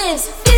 [0.00, 0.49] this.